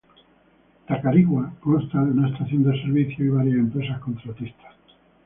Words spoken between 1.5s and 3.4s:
consta de una estación de servicio y